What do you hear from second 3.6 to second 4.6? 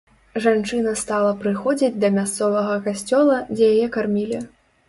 яе кармілі.